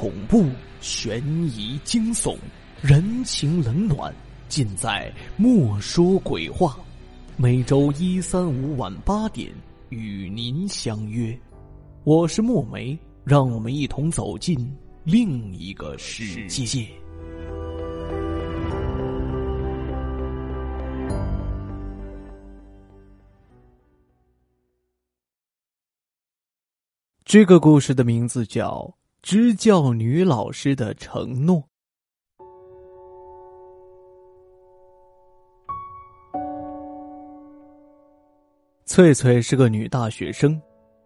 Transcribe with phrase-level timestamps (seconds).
[0.00, 0.46] 恐怖、
[0.80, 2.34] 悬疑、惊悚、
[2.80, 4.10] 人情冷暖，
[4.48, 6.68] 尽在《莫说鬼话》。
[7.36, 9.52] 每周一、三、五晚八点
[9.90, 11.38] 与您相约。
[12.04, 16.88] 我是墨梅，让我们一同走进另一个世界。
[27.22, 28.78] 这个故事的名字叫
[29.22, 31.58] 《支教女老师的承诺》。
[38.86, 40.60] 翠翠是个女大学生，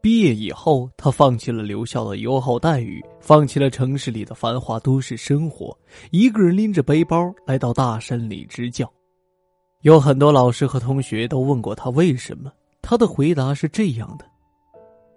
[0.00, 5.76] 毕业以后，她放弃了留校的优厚待遇，放弃了城市里的繁华都市生活，
[6.12, 8.90] 一个人拎着背包来到大山里支教。
[9.82, 14.24] 有很多老师和同学都问过她为什么，她的回答是这样的。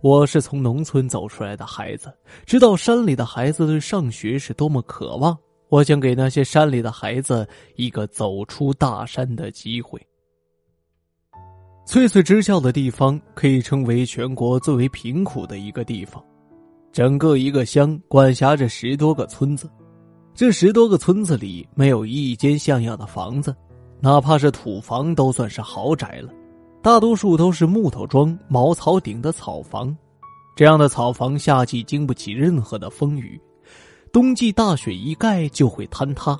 [0.02, 2.14] 我是从农村走出来的孩子，
[2.46, 5.38] 知道山里的孩子对上学是多么渴望。
[5.68, 10.02] 我想给那些山里的孩子一个走出大山的机会。
[11.86, 16.24] 翠翠支教的地方可以称为全国最为贫苦的一个地方，
[16.94, 19.70] 整个一个乡管辖着十多个村子，
[20.34, 23.54] 这十多个村子里没有一间像样的房子，
[24.00, 26.32] 哪怕是土房都算是豪宅了。
[26.82, 29.96] 大多数都是木头桩、茅草顶的草房，
[30.56, 33.40] 这样的草房夏季经不起任何的风雨，
[34.14, 36.40] 冬季大雪一盖就会坍塌。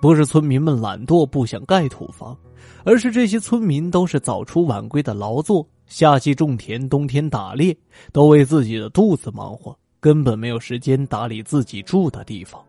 [0.00, 2.36] 不是村民们懒惰不想盖土房，
[2.84, 7.76] 而是这些村民都是早出晚归的劳作，夏季种田，冬天打猎，
[8.12, 12.62] 都为自己的肚子忙活，根本没有时间打理自己住的地方。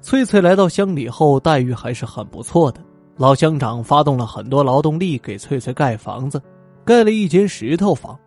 [0.00, 2.80] 翠翠来到乡里后，待遇还是很不错的。
[3.16, 6.40] 老乡长发动了很多劳动力给翠翠盖房子，
[6.84, 8.18] 盖了一间石头房。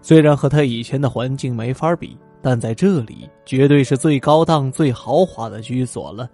[0.00, 6.30] 虽然和他以前的环境没法比，但在这里绝对是最高档、最豪华的居所了。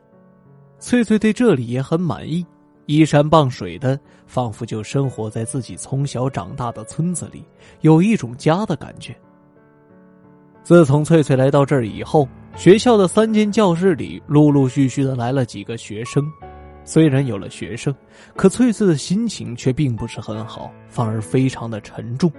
[0.78, 2.44] 翠翠对这里也很满意，
[2.84, 7.43] 依山傍水的，仿佛就生活在自己从小长大的村子里，
[7.81, 9.16] 有一种家的感觉。
[10.62, 16.22] 自从翠翠来到这儿以后，学校的三间教室里陆陆续续的来了几个学生。
[16.87, 17.95] 虽然有了学生，
[18.37, 22.31] 可翠翠的心情却并不是很好，反而非常的沉重。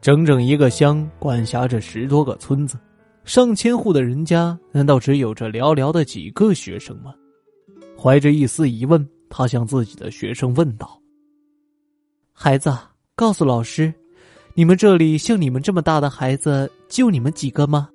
[0.00, 2.78] 整整一个乡管辖着十多个村子，
[3.24, 7.14] 上千户的人家，难道只有这寥寥的几个学生吗？
[7.98, 10.98] 怀着一丝疑问，他向自己的学生问道
[12.32, 12.72] ：“孩子，
[13.14, 13.92] 告诉老师，
[14.54, 17.90] 你们这里像你们这么大的孩子，就你们几个吗？”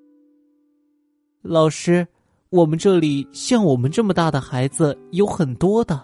[1.41, 2.07] 老师。
[2.53, 5.99] 我们这里像我们这么大的孩子有很多的，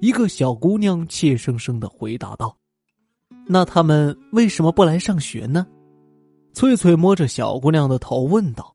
[0.00, 2.56] 一个小姑娘怯生生的回答道
[3.46, 5.64] ：“那他们为什么不来上学呢？”
[6.52, 8.74] 翠翠摸着小姑娘的头问道：“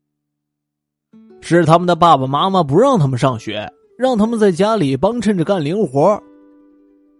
[1.42, 6.18] 是他们的爸爸妈妈不让他们上学，让他们在家里帮衬着干零活。”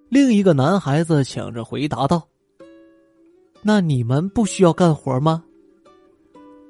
[0.09, 2.27] 另一个男孩子抢着回答道
[3.61, 5.45] ：“那你们不需要干活吗？”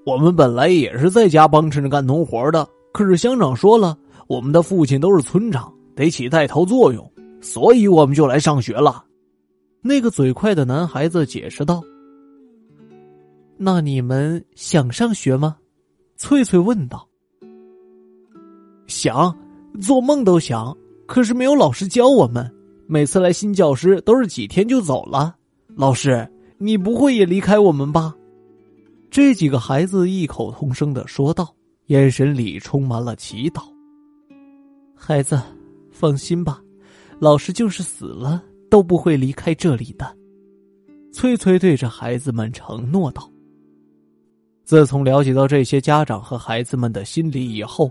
[0.04, 2.68] 我们本来也是在家帮衬着干农活的。
[2.98, 7.08] 可是乡长说了，我们的父亲都是村长，得起带头作用，
[7.40, 9.04] 所以我们就来上学了。
[9.80, 11.80] 那个嘴快的男孩子解释道
[13.56, 15.58] ：“那你们想上学吗？”
[16.18, 17.06] 翠翠问道。
[18.88, 19.32] “想，
[19.80, 20.76] 做梦都想。
[21.06, 22.52] 可是没有老师教我们，
[22.88, 25.36] 每次来新教师都是几天就走了。
[25.76, 28.12] 老师，你不会也离开我们吧？”
[29.08, 31.54] 这几个孩子异口同声的说道。
[31.88, 33.62] 眼神里充满了祈祷。
[34.94, 35.40] 孩子，
[35.90, 36.60] 放心吧，
[37.18, 40.14] 老师就是死了都不会离开这里的。
[41.14, 43.26] 翠翠对着孩子们承诺道。
[44.64, 47.90] 自从了解到这些家长和孩子们的心理以后，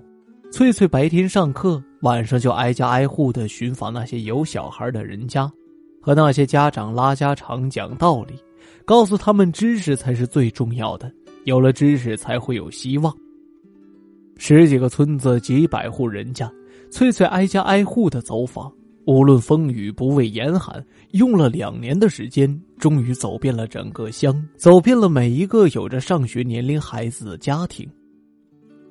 [0.52, 5.52] 翠翠白天上课，晚上就挨家挨户的寻访那些有小孩的人家，
[6.00, 8.36] 和那些家长拉家常、讲道理，
[8.86, 11.12] 告诉他们知识才是最重要的，
[11.46, 13.12] 有了知识才会有希望。
[14.38, 16.52] 十几个村子，几百户人家，
[16.90, 18.72] 翠翠挨家挨户的走访，
[19.06, 27.88] 无论风雨不畏严寒，用了两年的时间，终于走遍了整个乡，走遍了每一个有着上学年龄孩子的家庭。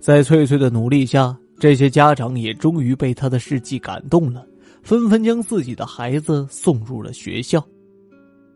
[0.01, 4.47] 在翠翠的努力下，这些家长也终于被她的事迹感动了，
[4.83, 7.65] 纷纷将自己的孩子送入了学校。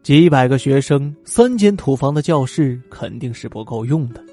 [0.02, 4.24] 几百个学生，三间土房的教室肯定是不够用的。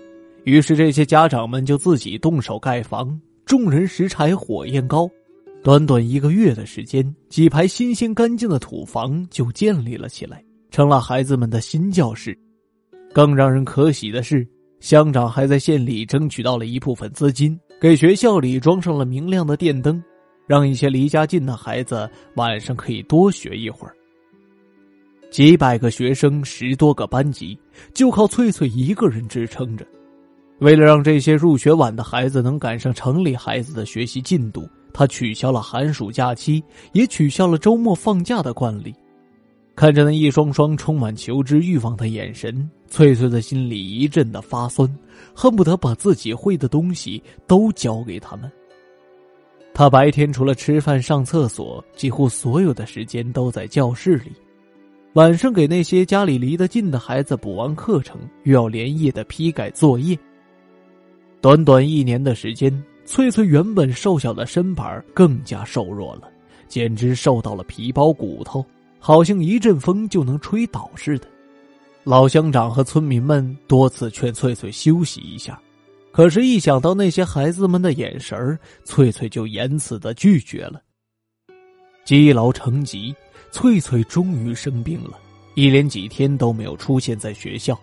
[0.47, 5.05] 于是，这些家长们就自己动手盖房，众人拾柴火焰高。
[5.61, 10.41] 短短一个月的时间，几排新鲜干净的土房就建立了起来，
[10.71, 12.33] 成了孩子们的新教室。
[13.13, 14.47] 更让人可喜的是，
[14.79, 20.01] 乡长还在县里争取到了一部分资金，给学校里装上了明亮的电灯，
[20.45, 23.93] 让一些离家近的孩子晚上可以多学一会儿。
[25.29, 27.59] 几百个学生，十多个班级，
[27.93, 29.85] 就靠翠翠一个人支撑着。
[30.59, 36.63] 为了让这些入学晚的孩子能赶上城里孩子的学习进度，他取消了寒暑假期，
[36.93, 38.93] 也取消了周末放假的惯例。
[39.75, 44.89] 看着那一双双充满求知欲望的眼神，翠翠的心里一阵的发酸，
[45.35, 48.51] 恨不得把自己会的东西都教给他们。
[49.75, 54.31] 他白天除了吃饭、上厕所，几乎所有的时间都在教室里。
[55.13, 60.17] 晚上给那些家里离得近的孩子补完课程，又要连夜的批改作业。
[61.39, 66.29] 短短一年的时间，翠翠原本瘦小的身板更加瘦弱了，
[66.67, 68.65] 简直瘦到了皮包骨头。
[68.99, 71.27] 好像一阵风就能吹倒似的。
[72.03, 75.61] 老乡长和村民们多次劝翠翠休息一下，
[76.11, 80.81] 可是，一想到那些孩子们的眼神翠翠就严词的拒绝了。
[82.03, 83.15] 积劳成疾，
[83.51, 85.19] 翠翠终于生病了，
[85.53, 87.79] 一连几天都没有出现在学校。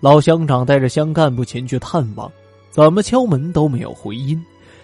[0.00, 2.32] 老乡长带着乡干部前去探望，
[2.70, 4.40] 怎么敲门都没有回音，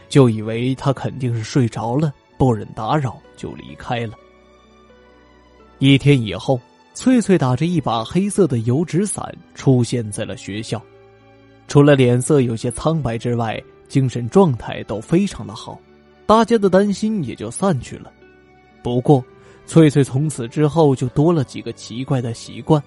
[0.09, 4.15] 就以为他肯定是睡着了，不忍打扰，就离开了。
[5.79, 6.61] 一天以后，
[6.95, 10.81] 翠翠打着一把黑色的油纸伞出现在了学校，
[11.69, 15.79] 除了脸色有些苍白之外，精神状态都非常的好，
[16.25, 18.11] 大家的担心也就散去了。
[18.83, 19.23] 不过，
[19.67, 22.83] 翠翠从此之后就多了几个奇怪的习惯：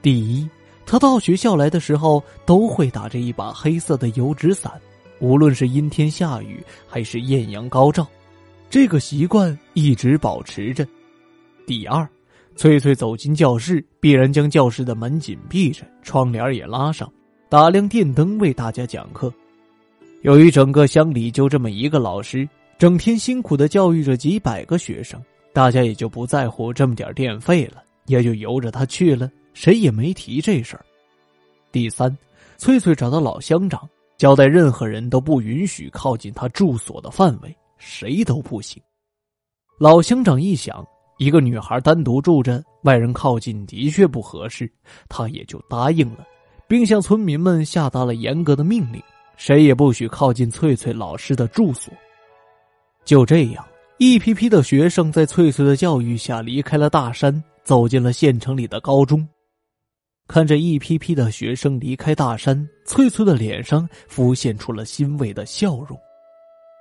[0.00, 0.48] 第一，
[0.86, 4.72] 他到学校来的时候都会打着一把黑色的油纸伞，
[5.20, 8.06] 无论是阴天下雨还是艳阳高照，
[8.68, 10.86] 这个习惯一直保持着。
[11.66, 12.08] 第二。
[12.56, 17.10] 翠翠走进教室，必然将教室的门紧闭着，窗帘也拉上，
[17.48, 19.32] 打亮电灯为大家讲课。
[20.22, 22.46] 由于整个乡里就这么一个老师，
[22.76, 25.18] 整天辛苦的教育着几百个学生，
[25.54, 30.84] 大家也就不在乎这么点电费了，也就由着他去了，谁也没提这事儿。
[31.72, 32.16] 第三，
[32.56, 38.82] 翠翠找到老乡长，交代任何人都不允许靠近他住所的范围，谁都不行。
[39.78, 40.86] 老乡长一想。
[41.18, 44.72] 一个女孩单独住着，外人靠近的确不合适，
[45.06, 46.26] 他也就答应了，
[46.66, 49.02] 并向村民们下达了严格的命令：
[49.36, 51.92] 谁也不许靠近翠翠老师的住所。
[53.04, 53.62] 就这样，
[53.98, 59.28] 一批批的学生在翠翠的教育下离开了大山，走进了县城里的高中。
[60.30, 65.98] 看着一批批的学生离开大山，翠翠的脸上浮现出了欣慰的笑容。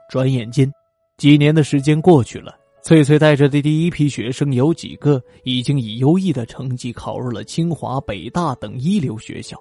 [0.08, 0.72] 转眼间，
[1.18, 2.56] 几年的时间过去了。
[2.84, 9.58] 翠翠带着的第一批学生，有几个已经以优异的成绩考入了清华、北大等一流学校。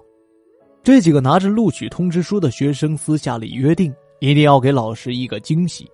[0.83, 5.89] 这几个拿着录取通知书的学生私下里约定，一定要给老师一个惊喜。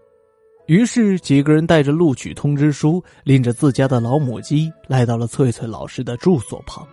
[0.65, 6.85] 于是，几个人带着录取通知书，拎着自家的老母鸡，来到了翠翠老师的住所旁。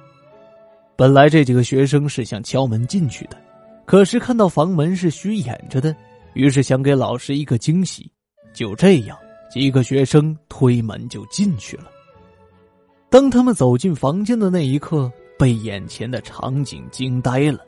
[1.03, 3.37] 本来这几个学生是想敲门进去的，
[3.85, 5.93] 可是看到房门是虚掩着的，
[6.35, 8.09] 于是想给老师一个惊喜。
[8.55, 9.19] 就这样。
[9.51, 11.87] 几个学生推门就进去了。
[13.11, 17.59] 当他们走进房间的那一刻，被眼前的场景惊呆了。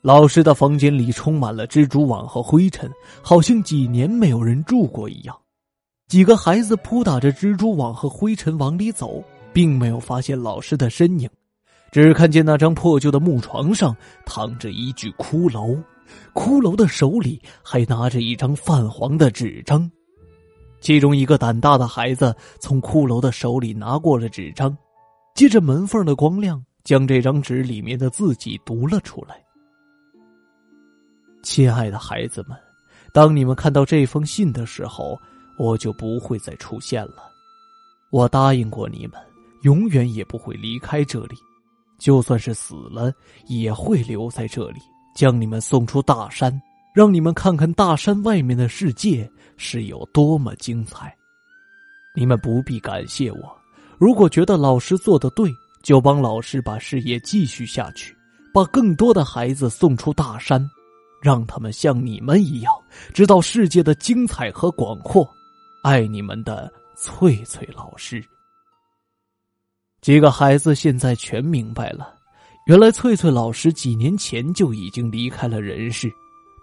[0.00, 2.88] 老师的房间里充满了蜘蛛网和灰尘，
[3.20, 5.36] 好像几年没有人住过一样。
[6.06, 9.20] 几个孩子扑打着蜘蛛网和灰尘往里走，
[9.52, 11.28] 并没有发现老师的身影，
[11.90, 15.82] 只看见那张破旧的木床上躺着一具骷髅，
[16.34, 19.90] 骷髅的手里还拿着一张泛黄的纸张。
[20.80, 24.76] 其中一个胆大的孩子从骷髅的手里拿过了纸张，
[25.34, 29.42] 借着门缝的光亮，将这张纸里面的字迹读了出来。
[31.42, 32.56] 亲爱的孩子们，
[33.12, 35.18] 当你们看到这封信的时候，
[35.58, 37.30] 我就不会再出现了。
[38.10, 39.14] 我答应过你们，
[39.62, 41.36] 永远也不会离开这里，
[41.98, 43.12] 就算是死了，
[43.46, 44.80] 也会留在这里，
[45.14, 46.60] 将你们送出大山。
[46.94, 51.14] 让你们看看大山外面的世界是有多么精彩。
[52.12, 53.56] 你们不必感谢我，
[53.98, 55.48] 如果觉得老师做的对，
[55.82, 58.16] 就帮老师把事业继续下去，
[58.52, 60.68] 把更多的孩子送出大山，
[61.22, 62.72] 让他们像你们一样
[63.14, 65.28] 知道世界的精彩和广阔。
[65.84, 68.24] 爱你们的翠翠老师。
[70.00, 72.14] 几个孩子现在全明白了，
[72.66, 76.10] 原来翠翠老师几年前就已经离开了人世。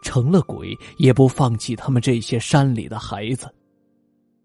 [0.04, 3.52] 成了鬼也不放弃他们这些山里的孩子。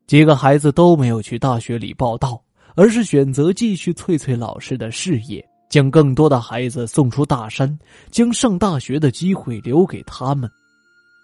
[0.06, 2.42] 几个孩子都没有去大学里报道，
[2.74, 7.78] 而是选择继续翠翠老师的事业，将更多的孩子送出大山，
[8.10, 10.50] 将上大学的机会留给他们。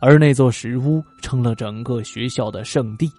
[0.03, 3.11] 而那座石屋成了整个学校的圣地，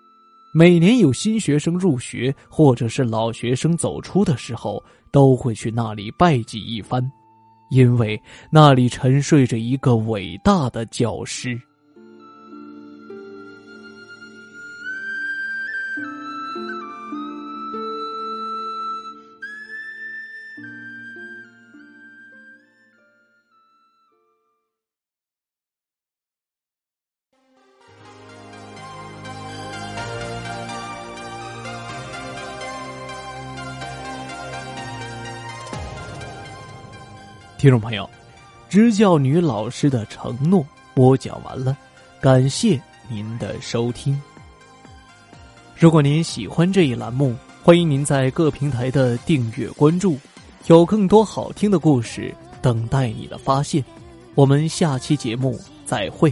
[0.53, 7.11] 每年有新学生入学或者是老学生走出的时候，都会去那里拜祭一番，
[7.69, 11.59] 因为那里沉睡着一个伟大的教师。
[37.57, 38.07] 听众朋友，
[38.69, 41.75] 支教女老师的承诺播讲完了，
[42.21, 44.19] 感谢您的收听。
[45.75, 50.19] 如果您喜欢这一栏目，欢迎您在各平台的订阅关注，
[50.67, 53.83] 有更多好听的故事等待你的发现。
[54.35, 56.31] 我们下期节目再会。